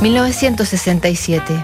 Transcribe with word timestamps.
1967. 0.00 1.54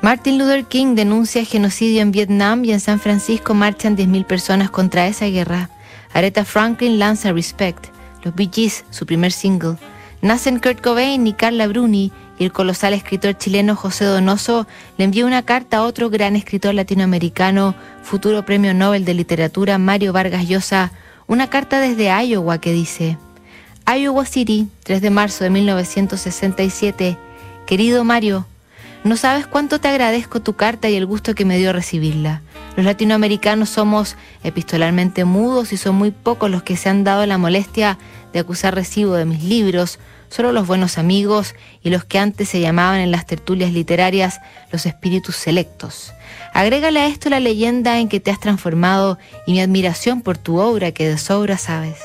Martin 0.00 0.38
Luther 0.38 0.64
King 0.64 0.94
denuncia 0.94 1.44
genocidio 1.44 2.02
en 2.02 2.12
Vietnam 2.12 2.64
y 2.64 2.72
en 2.72 2.78
San 2.78 3.00
Francisco 3.00 3.52
marchan 3.52 3.96
10.000 3.96 4.24
personas 4.26 4.70
contra 4.70 5.08
esa 5.08 5.26
guerra. 5.26 5.70
Aretha 6.12 6.44
Franklin 6.44 7.00
lanza 7.00 7.32
Respect, 7.32 7.86
los 8.22 8.32
Bee 8.36 8.48
Gees, 8.52 8.84
su 8.90 9.06
primer 9.06 9.32
single. 9.32 9.76
Nacen 10.22 10.60
Kurt 10.60 10.80
Cobain 10.80 11.26
y 11.26 11.32
Carla 11.32 11.66
Bruni 11.66 12.12
y 12.38 12.44
el 12.44 12.52
colosal 12.52 12.94
escritor 12.94 13.36
chileno 13.36 13.74
José 13.74 14.04
Donoso 14.04 14.68
le 14.96 15.04
envió 15.04 15.26
una 15.26 15.42
carta 15.42 15.78
a 15.78 15.82
otro 15.82 16.10
gran 16.10 16.36
escritor 16.36 16.74
latinoamericano, 16.74 17.74
futuro 18.04 18.44
premio 18.44 18.72
Nobel 18.72 19.04
de 19.04 19.14
Literatura 19.14 19.78
Mario 19.78 20.12
Vargas 20.12 20.46
Llosa, 20.46 20.92
una 21.26 21.50
carta 21.50 21.80
desde 21.80 22.08
Iowa 22.24 22.60
que 22.60 22.72
dice, 22.72 23.18
Iowa 23.84 24.24
City, 24.26 24.68
3 24.84 25.02
de 25.02 25.10
marzo 25.10 25.42
de 25.42 25.50
1967, 25.50 27.18
Querido 27.70 28.02
Mario, 28.02 28.46
no 29.04 29.16
sabes 29.16 29.46
cuánto 29.46 29.78
te 29.78 29.86
agradezco 29.86 30.40
tu 30.40 30.54
carta 30.54 30.88
y 30.88 30.96
el 30.96 31.06
gusto 31.06 31.36
que 31.36 31.44
me 31.44 31.56
dio 31.56 31.72
recibirla. 31.72 32.42
Los 32.74 32.84
latinoamericanos 32.84 33.68
somos 33.68 34.16
epistolarmente 34.42 35.24
mudos 35.24 35.72
y 35.72 35.76
son 35.76 35.94
muy 35.94 36.10
pocos 36.10 36.50
los 36.50 36.64
que 36.64 36.76
se 36.76 36.88
han 36.88 37.04
dado 37.04 37.24
la 37.26 37.38
molestia 37.38 37.96
de 38.32 38.40
acusar 38.40 38.74
recibo 38.74 39.14
de 39.14 39.24
mis 39.24 39.44
libros, 39.44 40.00
solo 40.30 40.50
los 40.50 40.66
buenos 40.66 40.98
amigos 40.98 41.54
y 41.80 41.90
los 41.90 42.04
que 42.04 42.18
antes 42.18 42.48
se 42.48 42.60
llamaban 42.60 42.98
en 42.98 43.12
las 43.12 43.24
tertulias 43.24 43.72
literarias 43.72 44.40
los 44.72 44.84
espíritus 44.84 45.36
selectos. 45.36 46.12
Agrégale 46.52 46.98
a 46.98 47.06
esto 47.06 47.30
la 47.30 47.38
leyenda 47.38 48.00
en 48.00 48.08
que 48.08 48.18
te 48.18 48.32
has 48.32 48.40
transformado 48.40 49.16
y 49.46 49.52
mi 49.52 49.60
admiración 49.60 50.22
por 50.22 50.38
tu 50.38 50.58
obra 50.58 50.90
que 50.90 51.08
de 51.08 51.18
sobra 51.18 51.56
sabes. 51.56 51.98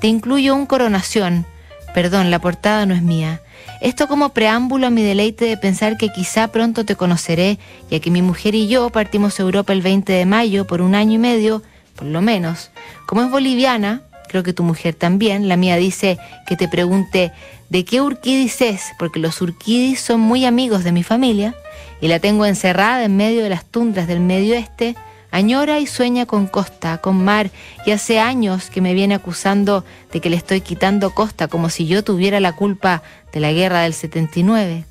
Te 0.00 0.06
incluyo 0.06 0.54
un 0.54 0.66
coronación, 0.66 1.46
perdón, 1.92 2.30
la 2.30 2.38
portada 2.38 2.86
no 2.86 2.94
es 2.94 3.02
mía, 3.02 3.40
esto 3.80 4.08
como 4.08 4.30
preámbulo 4.30 4.86
a 4.86 4.90
mi 4.90 5.02
deleite 5.02 5.46
de 5.46 5.56
pensar 5.56 5.96
que 5.96 6.10
quizá 6.10 6.48
pronto 6.48 6.84
te 6.84 6.96
conoceré, 6.96 7.58
ya 7.90 7.98
que 7.98 8.10
mi 8.10 8.20
mujer 8.20 8.54
y 8.54 8.68
yo 8.68 8.90
partimos 8.90 9.40
a 9.40 9.42
Europa 9.42 9.72
el 9.72 9.80
20 9.80 10.12
de 10.12 10.26
mayo 10.26 10.66
por 10.66 10.82
un 10.82 10.94
año 10.94 11.14
y 11.14 11.18
medio, 11.18 11.62
por 11.96 12.06
lo 12.06 12.20
menos. 12.20 12.70
Como 13.06 13.22
es 13.22 13.30
boliviana, 13.30 14.02
creo 14.28 14.42
que 14.42 14.52
tu 14.52 14.64
mujer 14.64 14.94
también, 14.94 15.48
la 15.48 15.56
mía 15.56 15.76
dice 15.76 16.18
que 16.46 16.56
te 16.56 16.68
pregunte 16.68 17.32
de 17.70 17.84
qué 17.86 18.02
urquidis 18.02 18.60
es, 18.60 18.82
porque 18.98 19.18
los 19.18 19.40
urquidis 19.40 20.00
son 20.00 20.20
muy 20.20 20.44
amigos 20.44 20.84
de 20.84 20.92
mi 20.92 21.02
familia, 21.02 21.54
y 22.02 22.08
la 22.08 22.18
tengo 22.18 22.44
encerrada 22.44 23.04
en 23.04 23.16
medio 23.16 23.42
de 23.42 23.48
las 23.48 23.64
tundras 23.64 24.06
del 24.06 24.20
medio 24.20 24.54
este, 24.54 24.94
Añora 25.30 25.78
y 25.78 25.86
sueña 25.86 26.26
con 26.26 26.46
costa, 26.46 26.98
con 26.98 27.22
mar, 27.22 27.50
y 27.86 27.92
hace 27.92 28.18
años 28.18 28.68
que 28.70 28.80
me 28.80 28.94
viene 28.94 29.14
acusando 29.14 29.84
de 30.12 30.20
que 30.20 30.30
le 30.30 30.36
estoy 30.36 30.60
quitando 30.60 31.14
costa 31.14 31.48
como 31.48 31.70
si 31.70 31.86
yo 31.86 32.02
tuviera 32.02 32.40
la 32.40 32.52
culpa 32.52 33.02
de 33.32 33.40
la 33.40 33.52
guerra 33.52 33.82
del 33.82 33.94
79. 33.94 34.84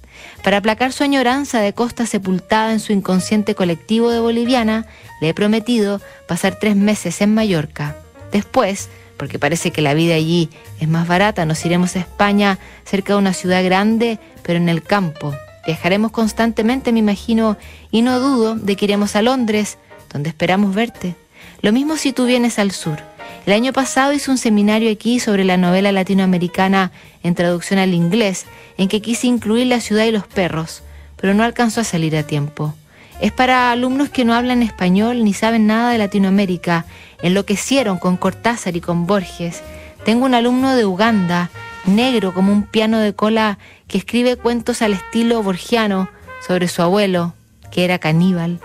Para 0.43 0.57
aplacar 0.57 0.93
su 0.93 1.03
añoranza 1.03 1.59
de 1.59 1.73
costa 1.73 2.05
sepultada 2.05 2.71
en 2.71 2.79
su 2.79 2.93
inconsciente 2.93 3.55
colectivo 3.55 4.11
de 4.11 4.19
boliviana, 4.19 4.85
le 5.21 5.29
he 5.29 5.33
prometido 5.33 6.01
pasar 6.27 6.57
tres 6.59 6.75
meses 6.75 7.21
en 7.21 7.33
Mallorca. 7.33 7.95
Después, 8.31 8.89
porque 9.17 9.39
parece 9.39 9.71
que 9.71 9.81
la 9.81 9.93
vida 9.93 10.15
allí 10.15 10.49
es 10.79 10.87
más 10.87 11.07
barata, 11.07 11.45
nos 11.45 11.65
iremos 11.65 11.95
a 11.95 11.99
España, 11.99 12.57
cerca 12.85 13.13
de 13.13 13.19
una 13.19 13.33
ciudad 13.33 13.63
grande, 13.63 14.19
pero 14.43 14.57
en 14.57 14.69
el 14.69 14.83
campo. 14.83 15.35
Viajaremos 15.65 16.11
constantemente, 16.11 16.93
me 16.93 16.99
imagino, 16.99 17.57
y 17.91 18.01
no 18.01 18.19
dudo 18.19 18.55
de 18.55 18.75
que 18.75 18.85
iremos 18.85 19.15
a 19.17 19.21
Londres, 19.21 19.77
donde 20.11 20.29
esperamos 20.29 20.75
verte. 20.75 21.15
Lo 21.61 21.71
mismo 21.71 21.97
si 21.97 22.13
tú 22.13 22.25
vienes 22.25 22.59
al 22.59 22.71
sur. 22.71 22.99
El 23.45 23.53
año 23.53 23.73
pasado 23.73 24.13
hice 24.13 24.31
un 24.31 24.38
seminario 24.38 24.91
aquí 24.91 25.19
sobre 25.19 25.43
la 25.43 25.57
novela 25.57 25.91
latinoamericana 25.91 26.91
en 27.23 27.35
traducción 27.35 27.79
al 27.79 27.93
inglés, 27.93 28.45
en 28.77 28.88
que 28.88 29.01
quise 29.01 29.27
incluir 29.27 29.67
la 29.67 29.81
ciudad 29.81 30.05
y 30.05 30.11
los 30.11 30.27
perros, 30.27 30.83
pero 31.16 31.33
no 31.33 31.43
alcanzó 31.43 31.81
a 31.81 31.85
salir 31.85 32.16
a 32.16 32.23
tiempo. 32.23 32.75
Es 33.19 33.31
para 33.31 33.71
alumnos 33.71 34.09
que 34.09 34.23
no 34.23 34.33
hablan 34.33 34.63
español 34.63 35.23
ni 35.23 35.33
saben 35.33 35.67
nada 35.67 35.91
de 35.91 35.97
Latinoamérica, 35.97 36.85
enloquecieron 37.22 37.97
con 37.97 38.17
Cortázar 38.17 38.78
y 38.78 38.81
con 38.81 39.07
Borges. 39.07 39.61
Tengo 40.05 40.25
un 40.25 40.34
alumno 40.34 40.75
de 40.75 40.85
Uganda, 40.85 41.50
negro 41.85 42.34
como 42.34 42.53
un 42.53 42.63
piano 42.63 43.00
de 43.00 43.13
cola, 43.13 43.57
que 43.88 43.97
escribe 43.97 44.38
cuentos 44.38 44.81
al 44.81 44.94
estilo 44.94 45.44
borgiano 45.44 46.09
sobre 46.45 46.67
su 46.67 46.81
abuelo, 46.81 47.34
que 47.72 47.84
era 47.84 48.00
caníbal. 48.00 48.59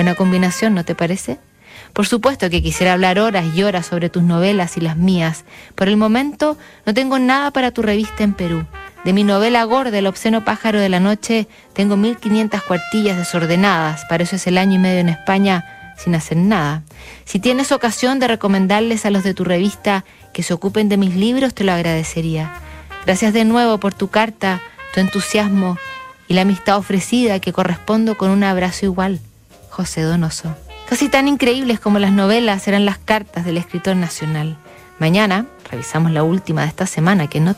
Buena 0.00 0.14
combinación, 0.14 0.74
¿no 0.74 0.82
te 0.82 0.94
parece? 0.94 1.38
Por 1.92 2.06
supuesto 2.06 2.48
que 2.48 2.62
quisiera 2.62 2.94
hablar 2.94 3.18
horas 3.18 3.44
y 3.54 3.64
horas 3.64 3.84
sobre 3.84 4.08
tus 4.08 4.22
novelas 4.22 4.78
y 4.78 4.80
las 4.80 4.96
mías. 4.96 5.44
Por 5.74 5.88
el 5.88 5.98
momento 5.98 6.56
no 6.86 6.94
tengo 6.94 7.18
nada 7.18 7.50
para 7.50 7.70
tu 7.70 7.82
revista 7.82 8.24
en 8.24 8.32
Perú. 8.32 8.64
De 9.04 9.12
mi 9.12 9.24
novela 9.24 9.62
gorda, 9.64 9.98
El 9.98 10.06
obsceno 10.06 10.42
pájaro 10.42 10.80
de 10.80 10.88
la 10.88 11.00
noche, 11.00 11.48
tengo 11.74 11.98
1500 11.98 12.62
cuartillas 12.62 13.18
desordenadas. 13.18 14.06
Para 14.06 14.22
eso 14.22 14.36
es 14.36 14.46
el 14.46 14.56
año 14.56 14.76
y 14.76 14.78
medio 14.78 15.00
en 15.00 15.10
España 15.10 15.66
sin 15.98 16.14
hacer 16.14 16.38
nada. 16.38 16.82
Si 17.26 17.38
tienes 17.38 17.70
ocasión 17.70 18.20
de 18.20 18.28
recomendarles 18.28 19.04
a 19.04 19.10
los 19.10 19.22
de 19.22 19.34
tu 19.34 19.44
revista 19.44 20.06
que 20.32 20.42
se 20.42 20.54
ocupen 20.54 20.88
de 20.88 20.96
mis 20.96 21.14
libros, 21.14 21.52
te 21.52 21.62
lo 21.62 21.72
agradecería. 21.72 22.54
Gracias 23.04 23.34
de 23.34 23.44
nuevo 23.44 23.76
por 23.76 23.92
tu 23.92 24.08
carta, 24.08 24.62
tu 24.94 25.00
entusiasmo 25.00 25.76
y 26.26 26.32
la 26.32 26.40
amistad 26.40 26.78
ofrecida 26.78 27.38
que 27.38 27.52
correspondo 27.52 28.16
con 28.16 28.30
un 28.30 28.44
abrazo 28.44 28.86
igual. 28.86 29.20
José 29.70 30.02
Donoso. 30.02 30.54
Casi 30.86 31.08
tan 31.08 31.28
increíbles 31.28 31.80
como 31.80 31.98
las 31.98 32.12
novelas 32.12 32.68
eran 32.68 32.84
las 32.84 32.98
cartas 32.98 33.46
del 33.46 33.56
escritor 33.56 33.96
nacional. 33.96 34.58
Mañana 34.98 35.46
revisamos 35.70 36.12
la 36.12 36.22
última 36.22 36.60
de 36.62 36.68
esta 36.68 36.86
semana 36.86 37.28
que 37.28 37.40
no 37.40 37.48